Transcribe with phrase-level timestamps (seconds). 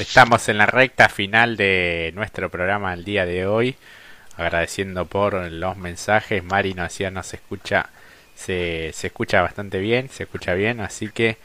[0.00, 3.76] Estamos en la recta final de nuestro programa el día de hoy.
[4.38, 6.42] Agradeciendo por los mensajes.
[6.42, 7.90] Mari nos decía, nos escucha,
[8.34, 11.36] se, se escucha bastante bien, se escucha bien, así que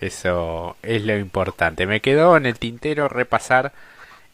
[0.00, 1.84] eso es lo importante.
[1.88, 3.72] Me quedó en el tintero repasar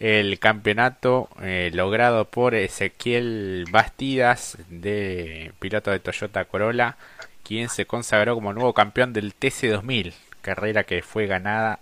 [0.00, 6.98] el campeonato eh, logrado por Ezequiel Bastidas, de piloto de Toyota Corolla,
[7.42, 10.12] quien se consagró como nuevo campeón del TC2000,
[10.42, 11.80] carrera que fue ganada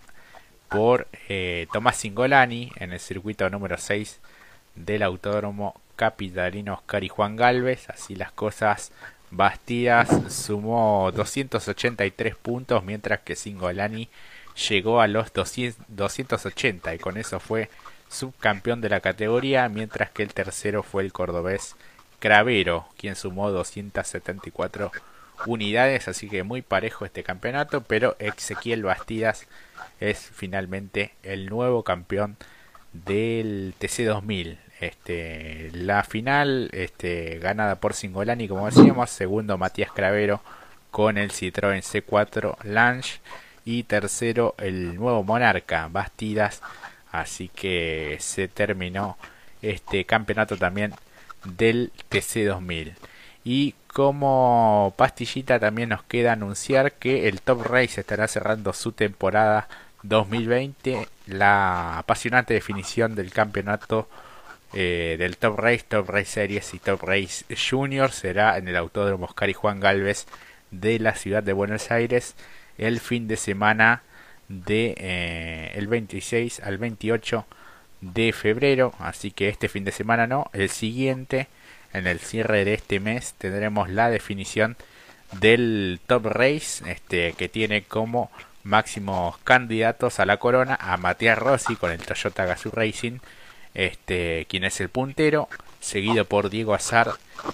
[0.71, 4.21] por eh, Tomás Singolani en el circuito número 6
[4.75, 7.89] del Autódromo Capitalino Oscar y Juan Galvez.
[7.89, 8.93] Así las cosas,
[9.31, 14.09] Bastidas sumó 283 puntos, mientras que Singolani
[14.69, 17.69] llegó a los 280 y con eso fue
[18.07, 21.75] subcampeón de la categoría, mientras que el tercero fue el cordobés
[22.19, 24.91] Cravero, quien sumó 274
[25.45, 29.47] unidades, así que muy parejo este campeonato, pero Ezequiel Bastidas
[29.99, 32.37] es finalmente el nuevo campeón
[32.93, 34.57] del TC2000.
[34.79, 40.41] Este, la final este, ganada por Singolani, como decíamos, segundo Matías Cravero
[40.89, 43.19] con el Citroën C4 Lange
[43.63, 46.61] y tercero el nuevo Monarca Bastidas.
[47.11, 49.17] Así que se terminó
[49.61, 50.93] este campeonato también
[51.43, 52.93] del TC2000.
[53.43, 59.67] Y como pastillita también nos queda anunciar que el Top Race estará cerrando su temporada
[60.03, 61.07] 2020.
[61.27, 64.07] La apasionante definición del campeonato
[64.73, 69.25] eh, del Top Race, Top Race Series y Top Race Junior será en el Autódromo
[69.25, 70.25] Oscar y Juan Galvez
[70.71, 72.35] de la ciudad de Buenos Aires
[72.77, 74.03] el fin de semana
[74.47, 77.45] de eh, el 26 al 28
[77.99, 78.93] de febrero.
[78.99, 81.47] Así que este fin de semana no, el siguiente
[81.93, 84.77] en el cierre de este mes tendremos la definición
[85.39, 88.31] del Top Race, este que tiene como
[88.63, 93.19] máximos candidatos a la corona a Matías Rossi con el Toyota Gazoo Racing,
[93.73, 97.13] este quien es el puntero, seguido por Diego Azar,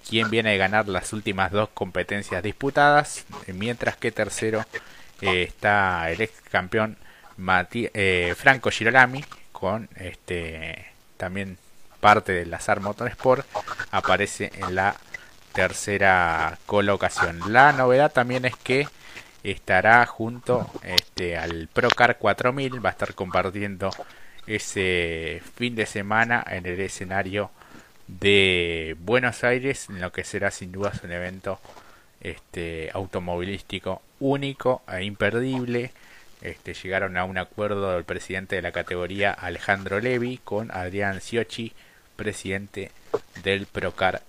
[0.10, 4.66] quien viene a ganar las últimas dos competencias disputadas, mientras que tercero
[5.22, 6.98] eh, está el ex campeón
[7.72, 10.88] eh, Franco Girolami con este
[11.18, 11.58] también
[12.00, 13.46] parte del Lazar Motorsport,
[13.92, 14.96] aparece en la
[15.54, 17.52] tercera colocación.
[17.52, 18.88] La novedad también es que
[19.44, 23.90] estará junto este, al Procar 4000, va a estar compartiendo
[24.46, 27.52] ese fin de semana en el escenario
[28.08, 31.60] de Buenos Aires, en lo que será sin duda un evento
[32.22, 35.92] este, automovilístico único e imperdible.
[36.42, 41.74] Este, llegaron a un acuerdo el presidente de la categoría Alejandro Levi con Adrián Siochi
[42.18, 42.92] presidente
[43.44, 44.24] del Procar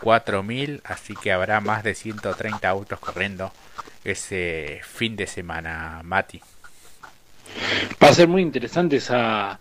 [0.00, 3.52] 4000, así que habrá más de 130 autos corriendo
[4.04, 6.40] ese fin de semana, Mati.
[8.02, 9.60] Va a ser muy interesante esa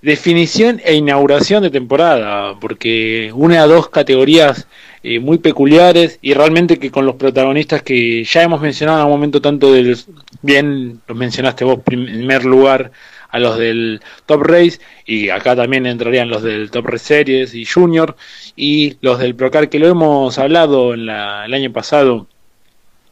[0.00, 4.66] definición e inauguración de temporada, porque une a dos categorías
[5.04, 9.12] eh, muy peculiares y realmente que con los protagonistas que ya hemos mencionado en un
[9.12, 9.96] momento tanto del,
[10.42, 12.90] bien los mencionaste vos, primer lugar
[13.32, 17.64] a los del Top Race y acá también entrarían los del Top Race Series y
[17.64, 18.14] Junior
[18.54, 22.28] y los del Procar que lo hemos hablado en la, el año pasado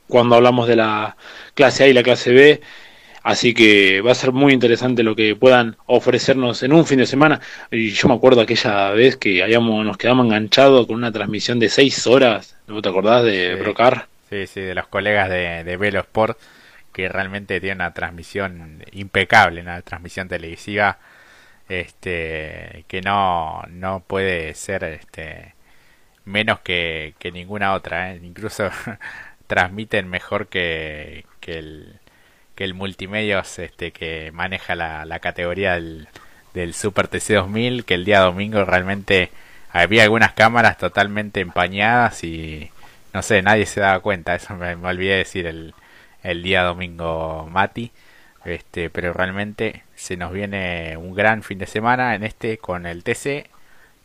[0.08, 1.16] cuando hablamos de la
[1.54, 2.60] clase A y la clase B.
[3.22, 7.06] Así que va a ser muy interesante lo que puedan ofrecernos en un fin de
[7.06, 7.40] semana.
[7.70, 11.68] Y yo me acuerdo aquella vez que habíamos, nos quedamos enganchados con una transmisión de
[11.68, 12.56] seis horas.
[12.66, 14.06] ¿No te acordás de Procar?
[14.30, 16.38] Sí, sí, de los colegas de, de Velo Sport
[16.92, 20.98] que realmente tiene una transmisión impecable, una transmisión televisiva
[21.68, 25.54] este que no, no puede ser este
[26.24, 28.20] menos que, que ninguna otra, ¿eh?
[28.22, 28.70] incluso
[29.46, 32.00] transmiten mejor que, que el
[32.56, 36.08] que el multimedios este que maneja la, la categoría del,
[36.54, 39.30] del Super TC 2000 que el día domingo realmente
[39.72, 42.70] había algunas cámaras totalmente empañadas y
[43.12, 45.74] no sé, nadie se daba cuenta, eso me, me olvidé decir el,
[46.22, 47.92] el día domingo Mati.
[48.44, 53.04] Este, pero realmente se nos viene un gran fin de semana en este con el
[53.04, 53.50] TC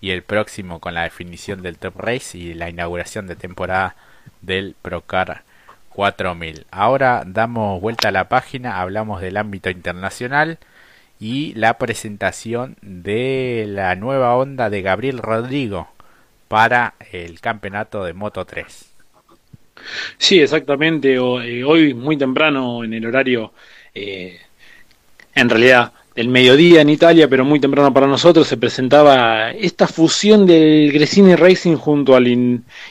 [0.02, 3.96] y el próximo con la definición del Top Race y la inauguración de temporada
[4.42, 5.44] del Procar
[5.90, 6.68] 4000.
[6.72, 10.60] Ahora damos vuelta a la página, hablamos del ámbito internacional
[11.20, 15.88] y la presentación de la nueva onda de Gabriel Rodrigo
[16.50, 18.95] para el campeonato de Moto 3.
[20.18, 21.14] Sí, exactamente.
[21.16, 23.54] Eh, hoy muy temprano en el horario,
[23.94, 24.40] eh,
[25.36, 30.46] en realidad del mediodía en Italia, pero muy temprano para nosotros, se presentaba esta fusión
[30.46, 32.28] del Gresini Racing junto al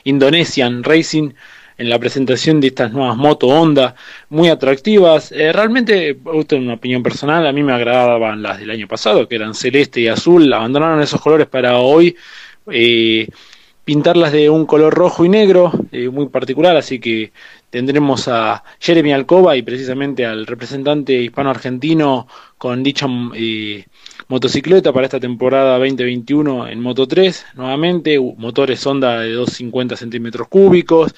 [0.04, 1.30] Indonesian Racing,
[1.76, 3.96] en la presentación de estas nuevas motos Honda,
[4.28, 5.32] muy atractivas.
[5.32, 9.26] Eh, realmente, esto es una opinión personal, a mí me agradaban las del año pasado,
[9.26, 12.16] que eran celeste y azul, abandonaron esos colores para hoy.
[12.70, 13.26] Eh,
[13.84, 17.32] pintarlas de un color rojo y negro, eh, muy particular, así que
[17.70, 22.26] tendremos a Jeremy Alcoba y precisamente al representante hispano-argentino
[22.56, 23.84] con dicha eh,
[24.28, 31.14] motocicleta para esta temporada 2021 en Moto 3, nuevamente, motores Honda de 250 centímetros cúbicos,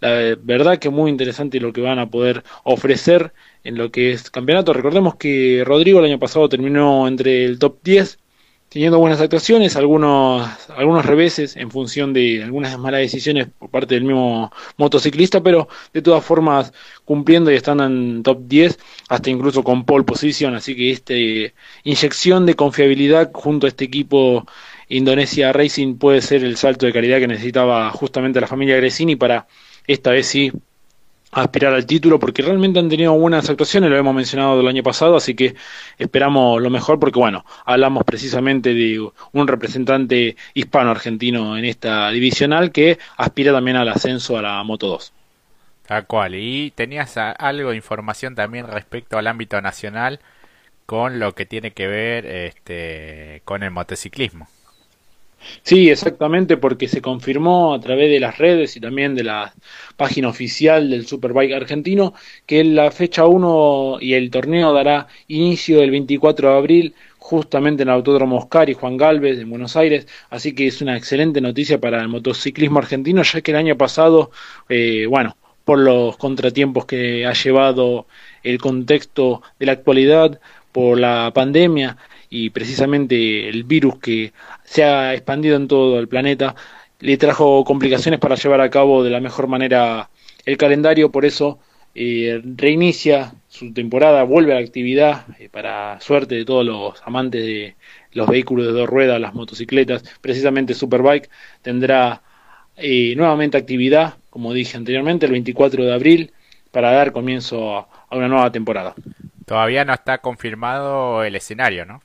[0.00, 3.32] la verdad que muy interesante lo que van a poder ofrecer
[3.64, 4.72] en lo que es campeonato.
[4.72, 8.18] Recordemos que Rodrigo el año pasado terminó entre el top 10
[8.68, 14.04] teniendo buenas actuaciones, algunos, algunos reveses en función de algunas malas decisiones por parte del
[14.04, 16.72] mismo motociclista, pero de todas formas
[17.04, 18.78] cumpliendo y estando en top 10,
[19.08, 21.14] hasta incluso con pole position, así que esta
[21.84, 24.46] inyección de confiabilidad junto a este equipo
[24.88, 29.46] Indonesia Racing puede ser el salto de calidad que necesitaba justamente la familia Gresini para
[29.86, 30.52] esta vez sí
[31.42, 35.16] aspirar al título porque realmente han tenido buenas actuaciones, lo hemos mencionado del año pasado,
[35.16, 35.54] así que
[35.98, 42.98] esperamos lo mejor porque bueno, hablamos precisamente de un representante hispano-argentino en esta divisional que
[43.18, 45.12] aspira también al ascenso a la Moto 2.
[45.86, 50.20] Tal cual, y tenías algo de información también respecto al ámbito nacional
[50.86, 54.48] con lo que tiene que ver este, con el motociclismo.
[55.62, 59.54] Sí, exactamente, porque se confirmó a través de las redes y también de la
[59.96, 62.14] página oficial del Superbike argentino
[62.46, 67.88] que la fecha 1 y el torneo dará inicio el 24 de abril justamente en
[67.88, 71.80] el Autódromo Oscar y Juan Galvez en Buenos Aires, así que es una excelente noticia
[71.80, 74.30] para el motociclismo argentino, ya que el año pasado,
[74.68, 78.06] eh, bueno, por los contratiempos que ha llevado
[78.44, 80.40] el contexto de la actualidad,
[80.70, 81.96] por la pandemia,
[82.30, 84.32] y precisamente el virus que
[84.64, 86.54] se ha expandido en todo el planeta
[87.00, 90.10] le trajo complicaciones para llevar a cabo de la mejor manera
[90.44, 91.58] el calendario, por eso
[91.94, 97.42] eh, reinicia su temporada, vuelve a la actividad eh, para suerte de todos los amantes
[97.42, 97.76] de
[98.12, 101.30] los vehículos de dos ruedas, las motocicletas, precisamente Superbike
[101.62, 102.22] tendrá
[102.76, 106.32] eh, nuevamente actividad, como dije anteriormente, el 24 de abril
[106.70, 108.94] para dar comienzo a una nueva temporada.
[109.46, 112.02] Todavía no está confirmado el escenario, ¿no?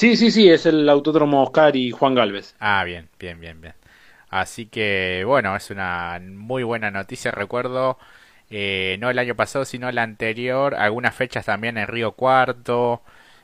[0.00, 2.54] Sí, sí, sí, es el Autódromo Oscar y Juan Galvez.
[2.58, 3.74] Ah, bien, bien, bien, bien.
[4.30, 7.30] Así que, bueno, es una muy buena noticia.
[7.32, 7.98] Recuerdo,
[8.50, 13.02] eh, no el año pasado, sino el anterior, algunas fechas también en Río Cuarto.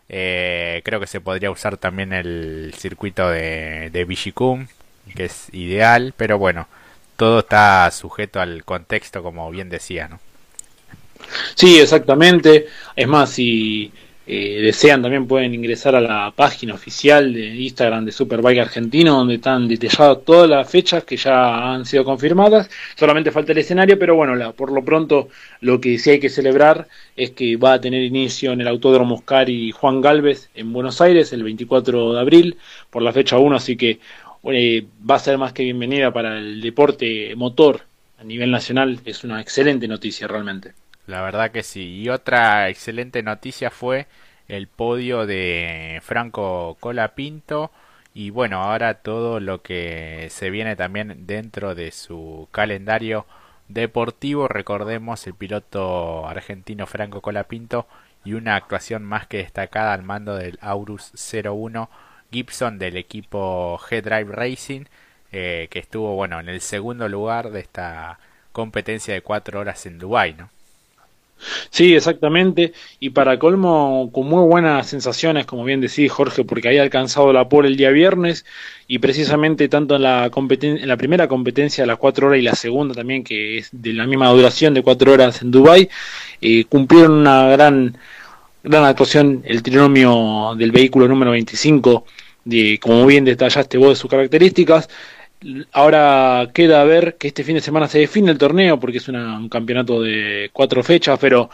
[0.09, 4.07] Eh, creo que se podría usar también el circuito de, de
[5.15, 6.69] que es ideal, pero bueno,
[7.19, 10.21] todo está sujeto al contexto, como bien decía, ¿no?
[11.55, 12.67] Sí, exactamente.
[12.95, 13.93] Es más, si
[14.29, 19.37] eh, desean también pueden ingresar a la página oficial de Instagram de Superbike Argentino donde
[19.37, 22.69] están detalladas todas las fechas que ya han sido confirmadas.
[22.97, 25.29] Solamente falta el escenario pero bueno por lo pronto
[25.61, 29.15] lo que sí hay que celebrar es que va a tener inicio en el Autódromo
[29.15, 32.57] Oscar y Juan Galvez en Buenos Aires el 24 de abril
[32.91, 34.01] por la fecha 1 así que
[34.53, 37.83] eh, va a ser más que bienvenida para el deporte motor
[38.19, 38.99] a nivel nacional.
[39.05, 40.73] Es una excelente noticia realmente
[41.07, 42.01] la verdad que sí.
[42.03, 44.07] Y otra excelente noticia fue
[44.49, 47.71] el podio de Franco Colapinto.
[48.15, 53.27] Y bueno, ahora todo lo que se viene también dentro de su calendario
[53.69, 54.49] deportivo.
[54.49, 57.87] Recordemos el piloto argentino Franco Colapinto
[58.25, 61.89] y una actuación más que destacada al mando del Aurus 01
[62.33, 64.85] Gibson del equipo G-Drive Racing,
[65.33, 68.19] eh, que estuvo bueno en el segundo lugar de esta
[68.53, 70.51] competencia de cuatro horas en Dubai, ¿no?
[71.71, 72.73] Sí, exactamente.
[72.99, 77.49] Y para colmo, con muy buenas sensaciones, como bien decís, Jorge, porque había alcanzado la
[77.49, 78.45] pole el día viernes
[78.89, 82.55] y precisamente tanto en la, en la primera competencia de las cuatro horas y la
[82.55, 85.89] segunda también, que es de la misma duración de cuatro horas en Dubai,
[86.41, 87.97] eh, cumplieron una gran,
[88.63, 92.05] gran actuación el trinomio del vehículo número 25,
[92.45, 94.89] de, como bien detallaste vos de sus características.
[95.73, 99.49] Ahora queda ver que este fin de semana se define el torneo porque es un
[99.49, 101.51] campeonato de cuatro fechas, pero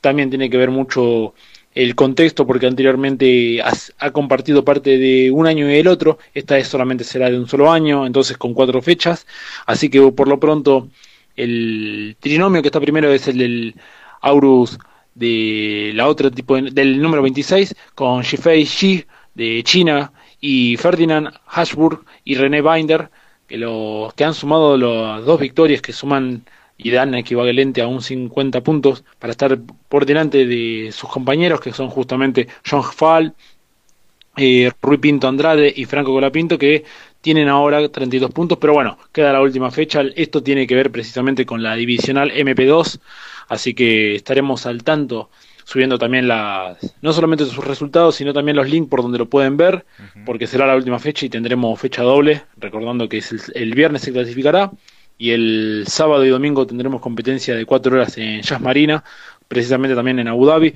[0.00, 1.34] también tiene que ver mucho
[1.74, 3.60] el contexto porque anteriormente
[3.98, 7.48] ha compartido parte de un año y el otro, esta vez solamente será de un
[7.48, 9.26] solo año, entonces con cuatro fechas,
[9.66, 10.88] así que por lo pronto
[11.36, 13.74] el trinomio que está primero es el del
[14.22, 14.78] Aurus
[15.14, 20.12] de la otra tipo del número 26 con Shifei Shi de China
[20.46, 23.08] y Ferdinand Hashburg y René Binder,
[23.48, 26.44] que, los, que han sumado las dos victorias que suman
[26.76, 29.58] y dan equivalente a un 50 puntos para estar
[29.88, 33.32] por delante de sus compañeros, que son justamente John Fall,
[34.36, 36.84] eh, Rui Pinto Andrade y Franco Colapinto, que
[37.22, 40.02] tienen ahora 32 puntos, pero bueno, queda la última fecha.
[40.14, 42.98] Esto tiene que ver precisamente con la divisional MP2,
[43.48, 45.30] así que estaremos al tanto
[45.64, 49.56] subiendo también las, no solamente sus resultados, sino también los links por donde lo pueden
[49.56, 49.84] ver,
[50.24, 54.12] porque será la última fecha y tendremos fecha doble, recordando que es el, viernes se
[54.12, 54.70] clasificará
[55.16, 59.02] y el sábado y domingo tendremos competencia de cuatro horas en Jazz Marina,
[59.48, 60.74] precisamente también en Abu Dhabi,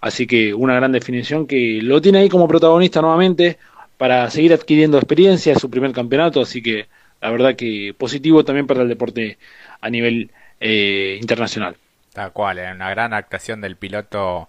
[0.00, 3.58] así que una gran definición que lo tiene ahí como protagonista nuevamente
[3.98, 6.88] para seguir adquiriendo experiencia, es su primer campeonato, así que
[7.20, 9.38] la verdad que positivo también para el deporte
[9.80, 11.76] a nivel eh, internacional.
[12.14, 14.48] Tal cual, una gran actuación del piloto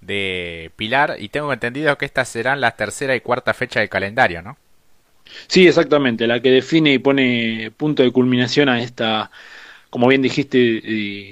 [0.00, 4.42] de Pilar y tengo entendido que estas serán la tercera y cuarta fecha del calendario,
[4.42, 4.58] ¿no?
[5.46, 9.30] Sí, exactamente, la que define y pone punto de culminación a esta,
[9.90, 10.58] como bien dijiste,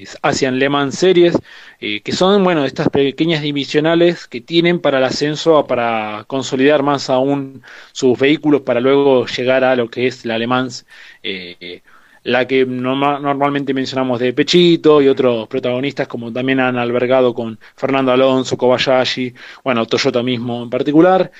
[0.02, 1.36] eh, Asian Le Mans Series,
[1.80, 7.10] eh, que son, bueno, estas pequeñas divisionales que tienen para el ascenso, para consolidar más
[7.10, 10.86] aún sus vehículos para luego llegar a lo que es la Le Mans
[11.22, 11.82] eh,
[12.22, 18.12] la que normalmente mencionamos de Pechito y otros protagonistas como también han albergado con Fernando
[18.12, 19.34] Alonso, Kobayashi,
[19.64, 21.32] bueno, Toyota mismo en particular,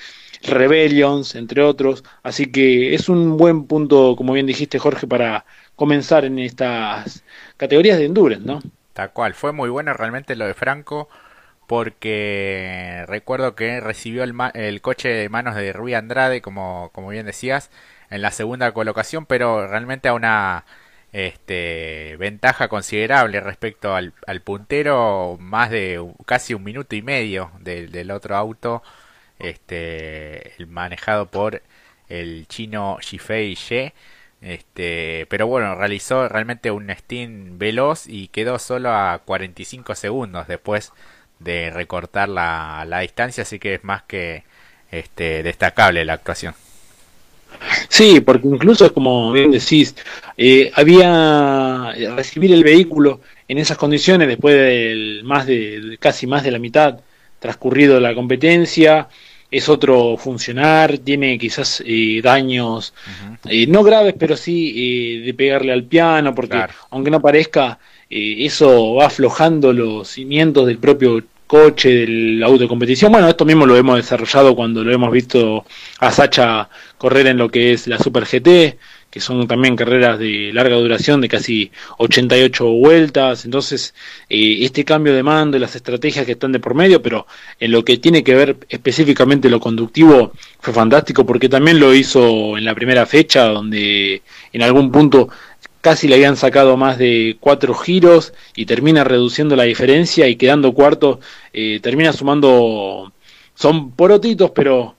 [0.43, 5.45] Rebellions, entre otros, así que es un buen punto, como bien dijiste Jorge, para
[5.75, 7.23] comenzar en estas
[7.57, 8.61] categorías de endurance, ¿no?
[8.93, 11.09] Tal cual, fue muy bueno realmente lo de Franco
[11.67, 17.25] porque recuerdo que recibió el, el coche de manos de Rui Andrade, como, como bien
[17.25, 17.71] decías,
[18.11, 20.65] en la segunda colocación, pero realmente a una
[21.13, 24.13] este, ventaja considerable respecto al,
[24.43, 28.83] puntero, más de casi un minuto y medio del otro auto,
[29.39, 31.61] este, manejado por
[32.09, 33.93] el chino Shifei Ye.
[34.41, 40.93] Este, pero bueno, realizó realmente un steam veloz y quedó solo a 45 segundos después
[41.39, 44.43] de recortar la, la distancia, así que es más que
[44.91, 46.55] este, destacable la actuación.
[47.91, 49.93] Sí, porque incluso es como bien decís,
[50.37, 53.19] eh, había recibir el vehículo
[53.49, 57.01] en esas condiciones después de más de casi más de la mitad
[57.37, 59.09] transcurrido la competencia,
[59.51, 62.93] es otro funcionar, tiene quizás eh, daños
[63.49, 67.77] eh, no graves, pero sí de pegarle al piano, porque aunque no parezca,
[68.09, 73.11] eso va aflojando los cimientos del propio coche, del auto de competición.
[73.11, 75.65] Bueno, esto mismo lo hemos desarrollado cuando lo hemos visto
[75.99, 78.77] a Sacha correr en lo que es la Super GT,
[79.09, 83.43] que son también carreras de larga duración, de casi 88 vueltas.
[83.43, 83.93] Entonces,
[84.29, 87.27] eh, este cambio de mando y las estrategias que están de por medio, pero
[87.59, 90.31] en lo que tiene que ver específicamente lo conductivo,
[90.61, 94.21] fue fantástico porque también lo hizo en la primera fecha, donde
[94.53, 95.27] en algún punto
[95.81, 100.73] casi le habían sacado más de cuatro giros y termina reduciendo la diferencia y quedando
[100.73, 101.19] cuarto,
[101.53, 103.11] eh, termina sumando,
[103.55, 104.95] son porotitos, pero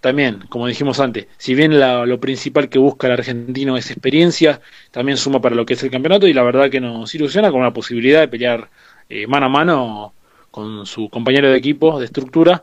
[0.00, 5.18] también, como dijimos antes, si bien lo principal que busca el argentino es experiencia, también
[5.18, 7.72] suma para lo que es el campeonato y la verdad que nos ilusiona con la
[7.72, 8.70] posibilidad de pelear
[9.08, 10.14] eh, mano a mano
[10.50, 12.62] con su compañero de equipo de estructura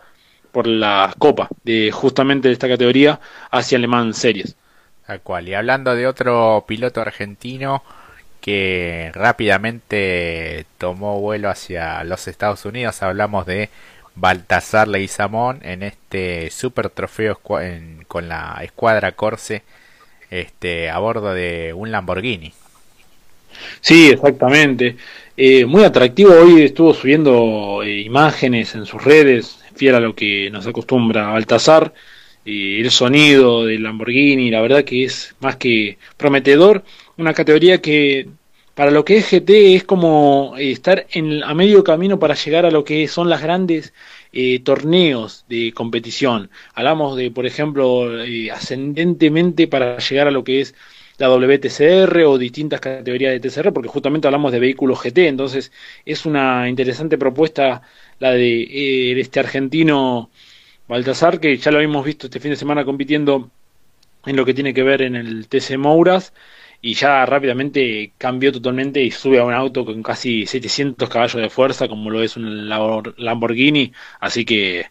[0.51, 3.19] por la copa de justamente de esta categoría
[3.51, 4.55] hacia Alemán Series.
[5.23, 5.49] Cual.
[5.49, 7.83] Y hablando de otro piloto argentino
[8.41, 13.69] que rápidamente tomó vuelo hacia los Estados Unidos, hablamos de
[14.15, 19.63] Baltasar Leguizamón en este super trofeo con la escuadra Corse
[20.29, 22.53] este, a bordo de un Lamborghini.
[23.81, 24.97] Sí, exactamente.
[25.37, 26.33] Eh, muy atractivo.
[26.33, 31.93] Hoy estuvo subiendo eh, imágenes en sus redes, fiel a lo que nos acostumbra Baltasar
[32.45, 36.83] el sonido del Lamborghini, la verdad que es más que prometedor,
[37.17, 38.27] una categoría que
[38.73, 42.65] para lo que es GT es como eh, estar en, a medio camino para llegar
[42.65, 43.93] a lo que son las grandes
[44.31, 46.49] eh, torneos de competición.
[46.73, 50.75] Hablamos de, por ejemplo, eh, ascendentemente para llegar a lo que es
[51.19, 55.71] la WTCR o distintas categorías de TCR, porque justamente hablamos de vehículos GT, entonces
[56.05, 57.83] es una interesante propuesta
[58.19, 60.31] la de este argentino
[60.87, 63.49] Baltasar, que ya lo hemos visto este fin de semana compitiendo
[64.25, 66.33] en lo que tiene que ver en el TC Mouras
[66.81, 71.49] y ya rápidamente cambió totalmente y sube a un auto con casi 700 caballos de
[71.49, 74.87] fuerza como lo es un Lamborghini, así que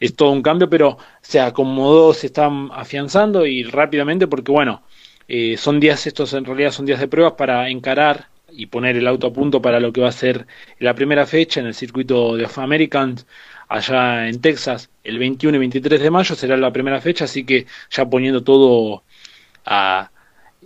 [0.00, 4.82] es todo un cambio, pero se acomodó, se está afianzando y rápidamente porque bueno,
[5.28, 9.06] eh, son días, estos en realidad son días de pruebas para encarar y poner el
[9.06, 10.46] auto a punto para lo que va a ser
[10.78, 13.26] la primera fecha en el circuito de Americans
[13.68, 17.66] allá en Texas el 21 y 23 de mayo será la primera fecha, así que
[17.90, 19.02] ya poniendo todo
[19.64, 20.10] a,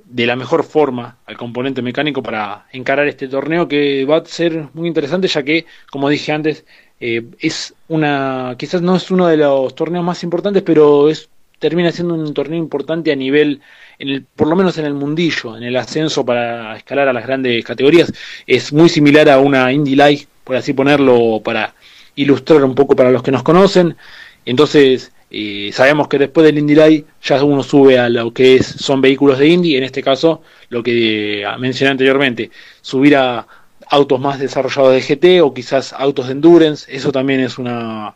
[0.05, 4.69] de la mejor forma al componente mecánico para encarar este torneo que va a ser
[4.75, 6.65] muy interesante ya que, como dije antes,
[7.01, 11.29] eh, es una, quizás no es uno de los torneos más importantes, pero es
[11.59, 13.61] termina siendo un torneo importante a nivel,
[13.99, 17.27] en el, por lo menos en el mundillo, en el ascenso para escalar a las
[17.27, 18.13] grandes categorías.
[18.47, 21.75] Es muy similar a una Indy Light, por así ponerlo, para
[22.19, 23.97] ilustrar un poco para los que nos conocen.
[24.45, 28.67] Entonces, eh, sabemos que después del Indy Light ya uno sube a lo que es,
[28.67, 33.47] son vehículos de Indy, en este caso, lo que mencioné anteriormente, subir a
[33.91, 38.15] autos más desarrollados de GT o quizás autos de endurance, eso también es una,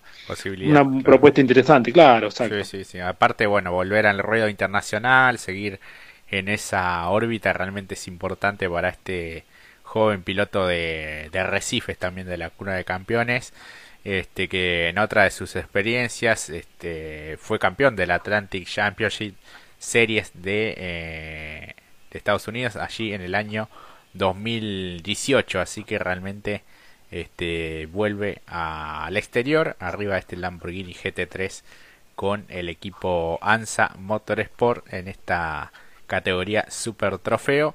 [0.66, 2.30] una propuesta interesante, claro.
[2.30, 2.98] Sí, sí, sí.
[2.98, 5.80] Aparte, bueno, volver al ruedo internacional, seguir
[6.30, 9.44] en esa órbita realmente es importante para este
[9.82, 13.52] joven piloto de, de Recifes también de la cuna de campeones
[14.04, 19.34] este que en otra de sus experiencias este fue campeón del Atlantic Championship
[19.78, 21.74] Series de, eh,
[22.10, 23.68] Estados Unidos allí en el año
[24.14, 26.62] 2018 así que realmente
[27.10, 31.62] este vuelve al exterior arriba de este Lamborghini GT3
[32.14, 35.72] con el equipo ANSA Motorsport en esta
[36.06, 37.74] categoría super trofeo.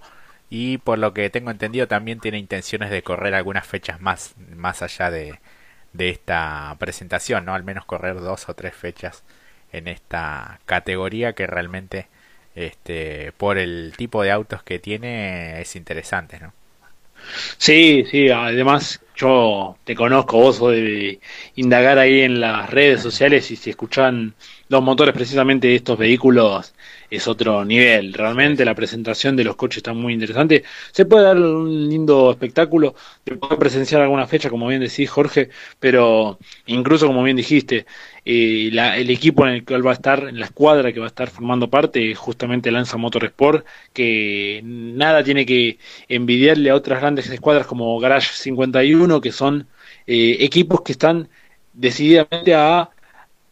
[0.50, 4.82] Y por lo que tengo entendido también tiene intenciones de correr algunas fechas más más
[4.82, 5.40] allá de,
[5.98, 7.54] de esta presentación, ¿no?
[7.56, 9.24] Al menos correr dos o tres fechas
[9.72, 12.08] en esta categoría que realmente
[12.56, 16.54] este por el tipo de autos que tiene es interesante, ¿no?
[17.58, 21.20] Sí, sí, además yo te conozco, vos de
[21.56, 24.36] indagar ahí en las redes sociales y si escuchan
[24.70, 26.74] los motores precisamente de estos vehículos
[27.10, 28.14] es otro nivel.
[28.14, 30.64] Realmente la presentación de los coches está muy interesante.
[30.92, 32.96] Se puede dar un lindo espectáculo,
[33.26, 37.86] se puede presenciar alguna fecha, como bien decís Jorge, pero incluso como bien dijiste,
[38.26, 41.10] eh, el equipo en el que va a estar, en la escuadra que va a
[41.10, 47.66] estar formando parte, justamente Lanza Motorsport, que nada tiene que envidiarle a otras grandes escuadras
[47.68, 49.68] como Garage 51, que son
[50.08, 51.30] eh, equipos que están
[51.74, 52.90] decididamente a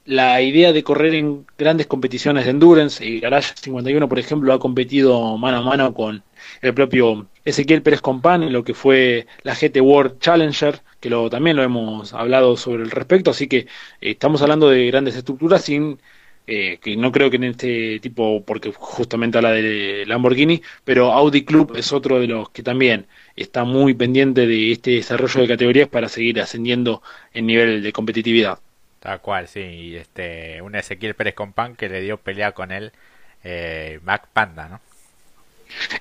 [0.05, 3.03] la idea de correr en grandes competiciones de endurance.
[3.05, 6.23] y Garage 51, por ejemplo, ha competido mano a mano con
[6.61, 11.29] el propio Ezequiel Pérez Compán en lo que fue la GT World Challenger, que lo,
[11.29, 13.31] también lo hemos hablado sobre el respecto.
[13.31, 13.67] Así que eh,
[14.01, 15.99] estamos hablando de grandes estructuras sin.
[16.47, 21.43] Eh, que no creo que en este tipo, porque justamente habla de Lamborghini, pero Audi
[21.43, 25.89] Club es otro de los que también está muy pendiente de este desarrollo de categorías
[25.89, 27.01] para seguir ascendiendo
[27.33, 28.59] en nivel de competitividad.
[29.05, 29.59] Tal cual, sí.
[29.59, 32.91] Y este, un Ezequiel Pérez Compán que le dio pelea con él,
[33.43, 34.81] eh, Mac Panda, ¿no?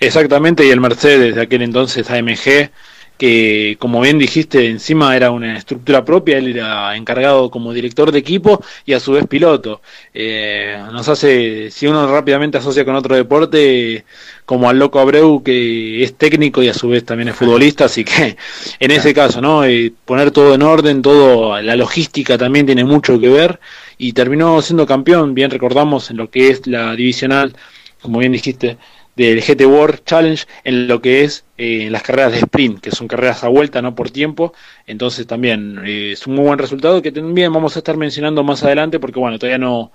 [0.00, 2.70] Exactamente, y el Mercedes de aquel entonces AMG
[3.16, 8.18] que como bien dijiste, encima era una estructura propia, él era encargado como director de
[8.18, 9.80] equipo y a su vez piloto.
[10.12, 14.04] Eh, nos hace, si uno rápidamente asocia con otro deporte,
[14.44, 18.04] como al loco Abreu, que es técnico y a su vez también es futbolista, así
[18.04, 18.36] que
[18.80, 19.64] en ese caso, ¿no?
[19.64, 23.60] Eh, poner todo en orden, todo, la logística también tiene mucho que ver
[23.98, 27.56] y terminó siendo campeón, bien recordamos, en lo que es la divisional,
[28.02, 28.76] como bien dijiste,
[29.16, 33.08] del GT World Challenge en lo que es eh, las carreras de sprint, que son
[33.08, 34.52] carreras a vuelta, no por tiempo.
[34.86, 38.62] Entonces también eh, es un muy buen resultado que también vamos a estar mencionando más
[38.64, 39.92] adelante porque bueno, todavía no,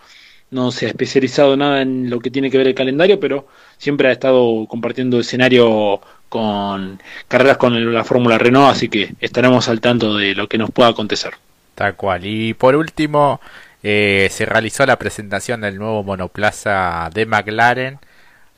[0.52, 4.10] no se ha especializado nada en lo que tiene que ver el calendario, pero siempre
[4.10, 10.16] ha estado compartiendo escenario con carreras con la Fórmula Renault, así que estaremos al tanto
[10.16, 11.34] de lo que nos pueda acontecer.
[11.76, 12.26] Tal cual.
[12.26, 13.40] Y por último,
[13.84, 18.00] eh, se realizó la presentación del nuevo monoplaza de McLaren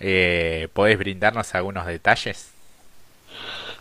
[0.02, 2.52] eh, ¿Podés brindarnos algunos detalles?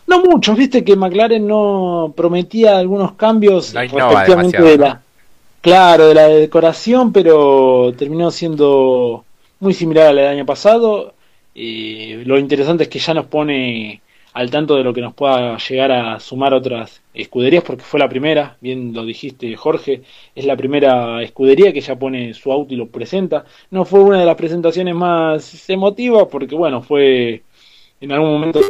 [0.07, 5.01] No muchos, viste que McLaren no prometía algunos cambios respectivamente de la,
[5.61, 9.25] claro, de la decoración, pero terminó siendo
[9.59, 11.13] muy similar al del año pasado.
[11.53, 14.01] y lo interesante es que ya nos pone
[14.33, 18.09] al tanto de lo que nos pueda llegar a sumar otras escuderías, porque fue la
[18.09, 20.03] primera, bien lo dijiste Jorge,
[20.35, 23.45] es la primera escudería que ya pone su auto y lo presenta.
[23.69, 27.43] No fue una de las presentaciones más emotivas, porque bueno, fue
[27.99, 28.61] en algún momento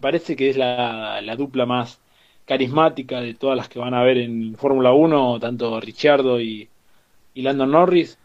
[0.00, 2.00] parece que es la, la dupla más
[2.46, 6.68] carismática de todas las que van a ver en Fórmula 1, tanto Richardo y,
[7.34, 8.18] y Landon Norris.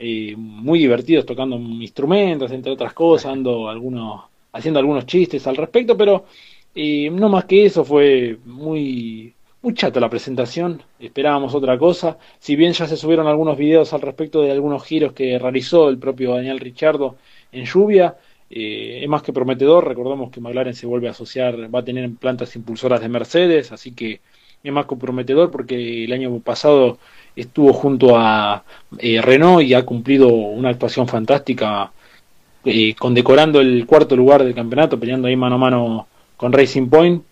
[0.00, 5.96] Eh, muy divertidos tocando instrumentos, entre otras cosas, dando algunos haciendo algunos chistes al respecto,
[5.96, 6.24] pero
[6.74, 12.56] eh, no más que eso, fue muy, muy chato la presentación, esperábamos otra cosa, si
[12.56, 16.34] bien ya se subieron algunos videos al respecto de algunos giros que realizó el propio
[16.34, 17.16] Daniel Richardo
[17.52, 18.16] en lluvia,
[18.50, 22.10] eh, es más que prometedor, recordamos que McLaren se vuelve a asociar, va a tener
[22.14, 24.20] plantas impulsoras de Mercedes, así que
[24.62, 26.98] es más que prometedor porque el año pasado
[27.36, 28.64] estuvo junto a
[28.98, 31.92] eh, Renault y ha cumplido una actuación fantástica
[32.64, 37.22] eh, condecorando el cuarto lugar del campeonato, peleando ahí mano a mano con Racing Point.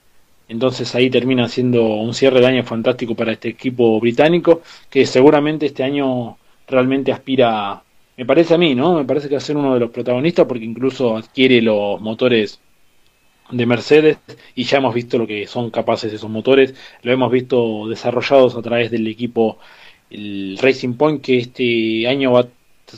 [0.48, 5.66] Entonces ahí termina siendo un cierre de año fantástico para este equipo británico, que seguramente
[5.66, 7.82] este año realmente aspira
[8.16, 8.94] me parece a mí, ¿no?
[8.94, 12.60] Me parece que va a ser uno de los protagonistas porque incluso adquiere los motores
[13.50, 14.18] de Mercedes
[14.54, 18.62] y ya hemos visto lo que son capaces esos motores, lo hemos visto desarrollados a
[18.62, 19.58] través del equipo
[20.10, 22.48] el Racing Point que este año va a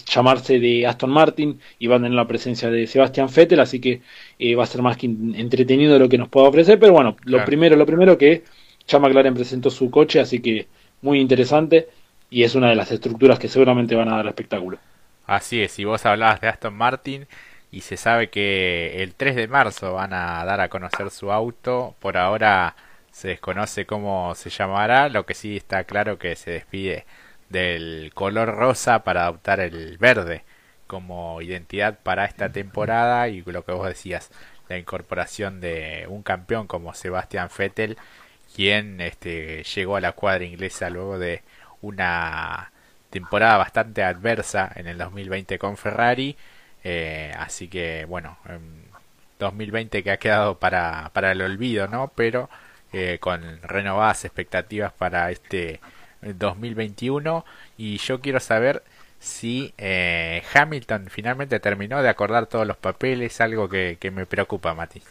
[0.07, 4.03] llamarse de Aston Martin y va a tener la presencia de Sebastián Vettel, así que
[4.39, 7.45] eh, va a ser más que entretenido lo que nos pueda ofrecer, pero bueno, lo
[7.45, 8.45] primero, lo primero que
[8.87, 10.67] ya McLaren presentó su coche, así que
[11.03, 11.89] muy interesante
[12.31, 14.79] y es una de las estructuras que seguramente van a dar espectáculo.
[15.27, 17.27] Así es, si vos hablabas de Aston Martin
[17.71, 21.95] y se sabe que el 3 de marzo van a dar a conocer su auto,
[21.99, 22.77] por ahora
[23.11, 27.05] se desconoce cómo se llamará, lo que sí está claro que se despide
[27.49, 30.45] del color rosa para adoptar el verde
[30.87, 34.31] como identidad para esta temporada y lo que vos decías,
[34.69, 37.97] la incorporación de un campeón como Sebastian Vettel,
[38.55, 41.43] quien este, llegó a la cuadra inglesa luego de
[41.83, 42.73] una
[43.11, 46.37] temporada bastante adversa en el 2020 con Ferrari.
[46.85, 48.39] Eh, así que bueno,
[49.39, 52.13] 2020 que ha quedado para, para el olvido, ¿no?
[52.15, 52.49] Pero
[52.93, 55.81] eh, con renovadas expectativas para este
[56.23, 57.45] 2021.
[57.77, 58.83] Y yo quiero saber
[59.19, 64.75] si eh, Hamilton finalmente terminó de acordar todos los papeles, algo que, que me preocupa,
[64.75, 65.03] Mati.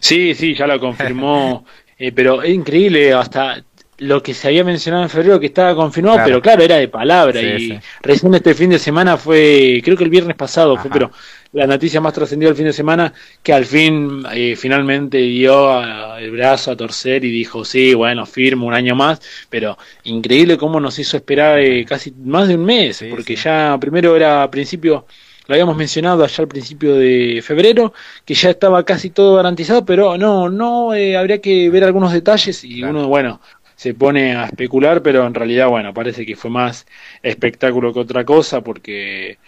[0.00, 1.64] Sí, sí, ya lo confirmó,
[2.14, 3.62] pero es increíble, hasta
[3.98, 7.40] lo que se había mencionado en febrero que estaba confirmado, pero claro, era de palabra
[7.40, 11.12] y recién este fin de semana fue, creo que el viernes pasado fue, pero
[11.52, 13.12] la noticia más trascendida el fin de semana
[13.42, 15.82] que al fin eh, finalmente dio
[16.16, 20.80] el brazo a torcer y dijo, sí, bueno, firmo un año más, pero increíble cómo
[20.80, 25.06] nos hizo esperar eh, casi más de un mes, porque ya primero era a principio
[25.46, 27.92] lo habíamos mencionado allá al principio de febrero,
[28.24, 32.62] que ya estaba casi todo garantizado, pero no, no, eh, habría que ver algunos detalles
[32.62, 33.40] y uno, bueno,
[33.74, 36.86] se pone a especular, pero en realidad, bueno, parece que fue más
[37.22, 39.38] espectáculo que otra cosa, porque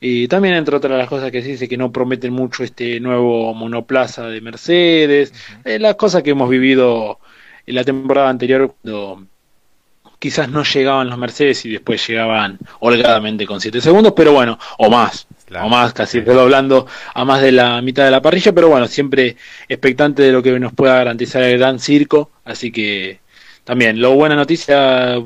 [0.00, 3.52] y también entre otras las cosas que se dice que no prometen mucho este nuevo
[3.54, 5.32] monoplaza de Mercedes,
[5.64, 7.18] eh, las cosas que hemos vivido
[7.66, 9.26] en la temporada anterior cuando
[10.18, 14.90] quizás no llegaban los Mercedes y después llegaban holgadamente con 7 segundos, pero bueno, o
[14.90, 15.26] más,
[15.60, 19.36] o más, casi hablando a más de la mitad de la parrilla, pero bueno, siempre
[19.68, 23.20] expectante de lo que nos pueda garantizar el gran circo, así que
[23.64, 25.22] también, lo buena noticia,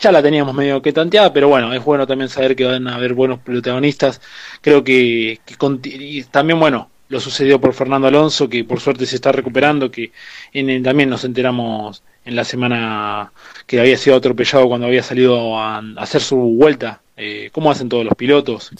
[0.00, 2.94] ya la teníamos medio que tanteada, pero bueno, es bueno también saber que van a
[2.96, 4.20] haber buenos protagonistas.
[4.62, 5.40] Creo que,
[5.84, 10.12] y también, bueno, lo sucedió por Fernando Alonso, que por suerte se está recuperando, que
[10.52, 13.32] en, también nos enteramos en la semana
[13.66, 18.04] que había sido atropellado cuando había salido a, hacer su vuelta, eh, como hacen todos
[18.04, 18.70] los pilotos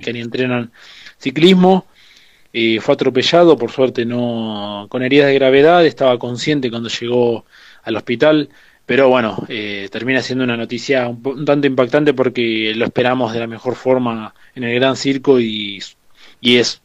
[0.00, 0.70] que ni entrenan
[1.18, 1.86] ciclismo.
[2.52, 7.44] Eh, fue atropellado, por suerte no con heridas de gravedad, estaba consciente cuando llegó
[7.82, 8.48] al hospital.
[8.90, 13.46] Pero bueno, eh, termina siendo una noticia un, tanto impactante porque lo esperamos de la
[13.46, 15.80] mejor forma en el Gran Circo y,
[16.40, 16.82] y es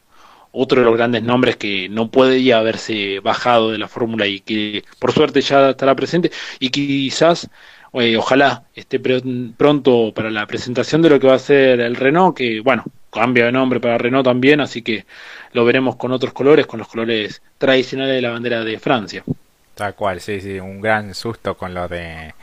[0.52, 4.84] otro de los grandes nombres que no puede haberse bajado de la fórmula y que
[5.00, 7.50] por suerte ya estará presente y quizás
[7.94, 12.36] eh, ojalá esté pronto para la presentación de lo que va a ser el Renault,
[12.36, 15.06] que bueno, cambia de nombre para Renault también, así que
[15.54, 19.24] lo veremos con otros colores, con los colores tradicionales de la bandera de Francia.
[19.76, 22.34] Tal cual, sí, sí, un gran susto con lo de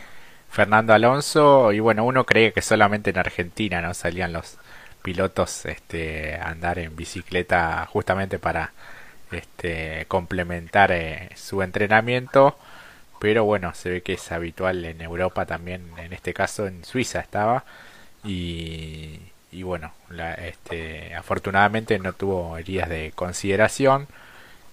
[0.50, 1.72] Fernando Alonso.
[1.74, 4.58] Y bueno, uno creía que solamente en Argentina no salían los
[5.02, 8.72] pilotos este a andar en bicicleta justamente para
[9.32, 12.58] este complementar eh, su entrenamiento,
[13.20, 17.20] pero bueno, se ve que es habitual en Europa también, en este caso en Suiza
[17.20, 17.66] estaba.
[18.24, 19.20] Y,
[19.52, 24.08] y bueno, la, este, afortunadamente no tuvo heridas de consideración.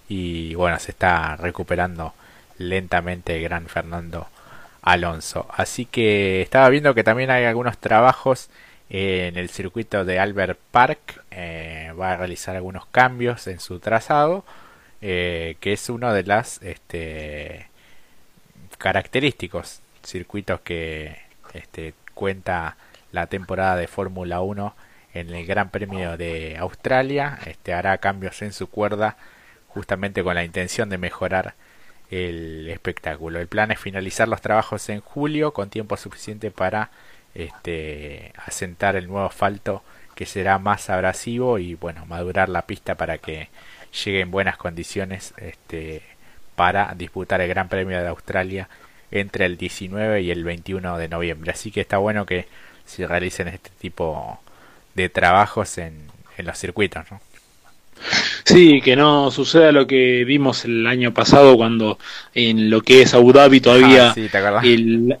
[0.09, 2.13] Y bueno, se está recuperando
[2.69, 4.27] lentamente el gran Fernando
[4.81, 5.47] Alonso.
[5.55, 8.49] Así que estaba viendo que también hay algunos trabajos
[8.89, 11.23] en el circuito de Albert Park.
[11.31, 14.43] Eh, va a realizar algunos cambios en su trazado,
[15.01, 17.67] eh, que es uno de las este,
[18.77, 21.17] característicos circuitos que
[21.53, 22.75] este, cuenta
[23.11, 24.75] la temporada de Fórmula 1
[25.13, 27.39] en el Gran Premio de Australia.
[27.45, 29.17] Este, hará cambios en su cuerda
[29.69, 31.53] justamente con la intención de mejorar
[32.11, 33.39] el espectáculo.
[33.39, 36.91] El plan es finalizar los trabajos en julio con tiempo suficiente para
[37.33, 39.81] este, asentar el nuevo asfalto
[40.15, 43.49] que será más abrasivo y bueno madurar la pista para que
[44.03, 46.03] llegue en buenas condiciones este,
[46.55, 48.67] para disputar el Gran Premio de Australia
[49.09, 51.51] entre el 19 y el 21 de noviembre.
[51.51, 52.47] Así que está bueno que
[52.85, 54.39] se realicen este tipo
[54.95, 57.09] de trabajos en, en los circuitos.
[57.09, 57.21] ¿no?
[58.43, 61.97] Sí, que no suceda lo que vimos el año pasado cuando
[62.33, 65.17] en lo que es Abu Dhabi todavía ah, el,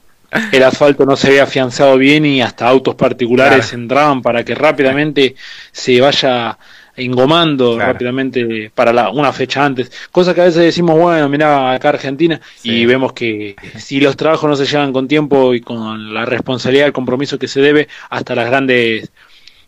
[0.51, 5.35] el asfalto no se había afianzado bien y hasta autos particulares entraban para que rápidamente
[5.71, 6.57] se vaya
[6.95, 9.91] engomando rápidamente para la, una fecha antes.
[10.11, 14.49] Cosa que a veces decimos, bueno, mira acá Argentina, y vemos que si los trabajos
[14.49, 18.35] no se llevan con tiempo y con la responsabilidad, el compromiso que se debe, hasta
[18.35, 19.11] las grandes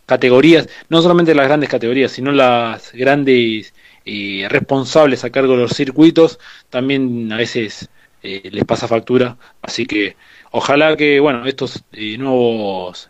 [0.06, 3.74] categorías, no solamente las grandes categorías, sino las grandes
[4.06, 6.40] eh, responsables a cargo de los circuitos,
[6.70, 7.90] también a veces
[8.22, 9.38] eh, les pasa factura.
[9.62, 10.18] Así que
[10.52, 13.10] ojalá que bueno estos eh, nuevos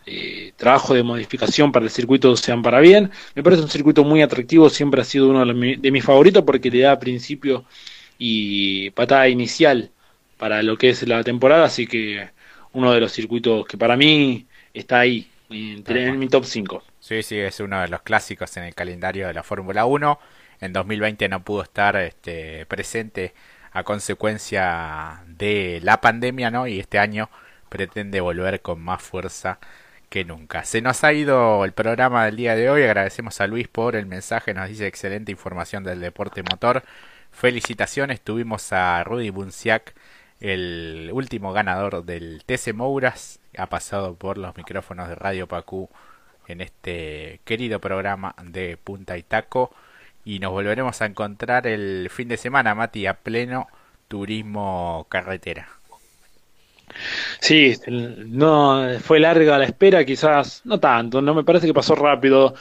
[0.56, 3.10] trabajos de modificación para el circuito sean para bien.
[3.34, 6.80] Me parece un circuito muy atractivo, siempre ha sido uno de, mis favoritos porque le
[6.80, 7.64] da principio
[8.18, 9.90] y patada inicial
[10.38, 12.28] para lo que es la temporada, así que
[12.72, 16.82] uno de los circuitos que para mí está ahí, en, mi top 5.
[17.00, 20.18] Sí, sí, es uno de los clásicos en el calendario de la Fórmula 1.
[20.60, 23.34] En 2020 no pudo estar este, presente
[23.72, 26.66] a consecuencia de la pandemia, ¿no?
[26.66, 27.28] Y este año
[27.68, 29.58] pretende volver con más fuerza
[30.08, 30.64] que nunca.
[30.64, 32.84] Se nos ha ido el programa del día de hoy.
[32.84, 34.54] Agradecemos a Luis por el mensaje.
[34.54, 36.84] Nos dice excelente información del deporte motor.
[37.32, 38.20] Felicitaciones.
[38.20, 39.94] Tuvimos a Rudy Bunciak,
[40.40, 43.40] el último ganador del TC Mouras.
[43.56, 45.88] Ha pasado por los micrófonos de Radio Pacú
[46.46, 49.74] en este querido programa de Punta y Taco.
[50.24, 53.68] Y nos volveremos a encontrar el fin de semana, Mati, a pleno
[54.08, 55.68] turismo carretera.
[57.40, 62.54] Sí, no fue larga la espera, quizás no tanto, no me parece que pasó rápido.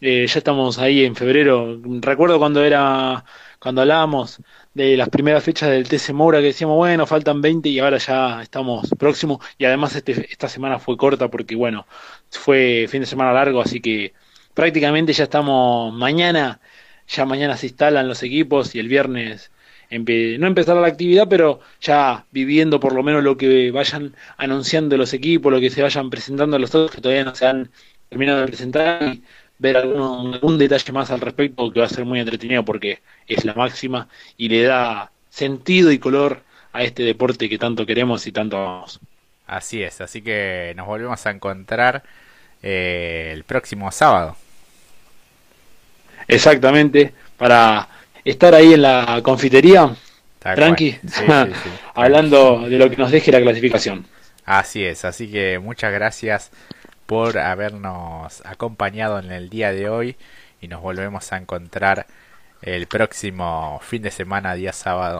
[0.00, 1.78] Eh, ya estamos ahí en febrero.
[2.00, 3.24] Recuerdo cuando era
[3.60, 4.40] cuando hablábamos
[4.74, 8.42] de las primeras fechas del TC Moura que decíamos, bueno, faltan 20 y ahora ya
[8.42, 9.44] estamos próximos.
[9.58, 11.86] Y además este, esta semana fue corta porque, bueno,
[12.30, 14.14] fue fin de semana largo, así que
[14.54, 16.60] prácticamente ya estamos mañana,
[17.06, 19.50] ya mañana se instalan los equipos y el viernes
[19.90, 25.12] no empezará la actividad, pero ya viviendo por lo menos lo que vayan anunciando los
[25.12, 27.70] equipos, lo que se vayan presentando los otros que todavía no se han
[28.08, 29.22] terminado de presentar y
[29.60, 33.44] ver algún, algún detalle más al respecto que va a ser muy entretenido porque es
[33.44, 36.42] la máxima y le da sentido y color
[36.72, 39.00] a este deporte que tanto queremos y tanto amamos.
[39.46, 42.02] Así es, así que nos volvemos a encontrar
[42.62, 44.36] eh, el próximo sábado.
[46.26, 47.88] Exactamente, para
[48.24, 49.94] estar ahí en la confitería,
[50.38, 50.96] tranqui,
[51.94, 54.06] hablando de lo que nos deje la clasificación.
[54.44, 56.50] Así es, así que muchas gracias
[57.10, 60.16] por habernos acompañado en el día de hoy
[60.60, 62.06] y nos volvemos a encontrar
[62.62, 65.18] el próximo fin de semana, día sábado,